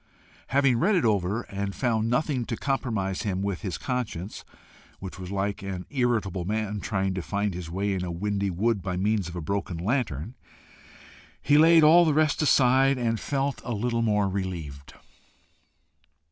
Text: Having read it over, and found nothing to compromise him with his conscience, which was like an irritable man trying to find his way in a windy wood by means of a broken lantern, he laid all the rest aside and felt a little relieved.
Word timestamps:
Having 0.47 0.79
read 0.79 0.95
it 0.95 1.05
over, 1.05 1.43
and 1.43 1.75
found 1.75 2.09
nothing 2.09 2.43
to 2.45 2.57
compromise 2.57 3.21
him 3.21 3.43
with 3.43 3.61
his 3.61 3.77
conscience, 3.77 4.43
which 4.97 5.19
was 5.19 5.29
like 5.29 5.61
an 5.61 5.85
irritable 5.91 6.43
man 6.43 6.79
trying 6.79 7.13
to 7.13 7.21
find 7.21 7.53
his 7.53 7.69
way 7.69 7.93
in 7.93 8.03
a 8.03 8.09
windy 8.09 8.49
wood 8.49 8.81
by 8.81 8.97
means 8.97 9.29
of 9.29 9.35
a 9.35 9.41
broken 9.41 9.77
lantern, 9.77 10.33
he 11.39 11.55
laid 11.55 11.83
all 11.83 12.03
the 12.03 12.15
rest 12.15 12.41
aside 12.41 12.97
and 12.97 13.19
felt 13.19 13.61
a 13.63 13.73
little 13.73 14.01
relieved. 14.23 14.95